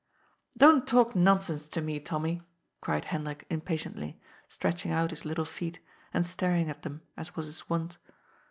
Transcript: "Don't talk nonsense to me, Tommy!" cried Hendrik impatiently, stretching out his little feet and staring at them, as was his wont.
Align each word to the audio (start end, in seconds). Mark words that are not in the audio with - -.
"Don't 0.57 0.87
talk 0.87 1.15
nonsense 1.15 1.67
to 1.67 1.79
me, 1.79 1.99
Tommy!" 1.99 2.41
cried 2.81 3.05
Hendrik 3.05 3.45
impatiently, 3.51 4.19
stretching 4.49 4.89
out 4.89 5.11
his 5.11 5.25
little 5.25 5.45
feet 5.45 5.79
and 6.11 6.25
staring 6.25 6.71
at 6.71 6.81
them, 6.81 7.03
as 7.15 7.35
was 7.35 7.45
his 7.45 7.69
wont. 7.69 7.99